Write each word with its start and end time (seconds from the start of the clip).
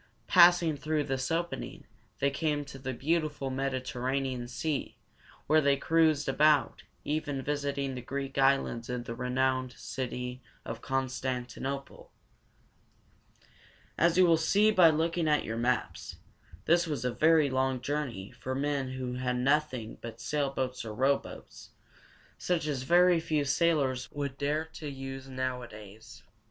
Passing 0.25 0.77
through 0.77 1.03
this 1.03 1.29
opening, 1.29 1.85
they 2.17 2.31
came 2.31 2.65
to 2.65 2.79
the 2.79 2.91
beautiful 2.91 3.51
Med 3.51 3.75
i 3.75 3.77
ter 3.79 4.01
ra´ne 4.01 4.33
an 4.33 4.47
Sea, 4.47 4.97
where 5.45 5.61
they 5.61 5.77
cruised 5.77 6.27
about, 6.27 6.81
even 7.05 7.43
visiting 7.43 7.93
the 7.93 8.01
Greek 8.01 8.35
islands 8.39 8.89
and 8.89 9.05
the 9.05 9.13
renowned 9.13 9.73
city 9.73 10.41
of 10.65 10.81
Con 10.81 11.07
stan 11.07 11.45
ti 11.45 11.59
no´ple. 11.61 12.09
As 13.95 14.17
you 14.17 14.25
will 14.25 14.37
see 14.39 14.71
by 14.71 14.89
looking 14.89 15.27
at 15.27 15.45
your 15.45 15.57
maps, 15.59 16.15
this 16.65 16.87
was 16.87 17.05
a 17.05 17.13
very 17.13 17.51
long 17.51 17.79
journey 17.79 18.31
for 18.31 18.55
men 18.55 18.93
who 18.93 19.13
had 19.13 19.37
nothing 19.37 19.99
but 20.01 20.19
sailboats 20.19 20.83
or 20.83 20.95
rowboats, 20.95 21.69
such 22.39 22.65
as 22.65 22.81
very 22.81 23.19
few 23.19 23.45
sailors 23.45 24.09
would 24.11 24.35
dare 24.39 24.65
to 24.65 24.89
use 24.89 25.29
nowadays. 25.29 26.23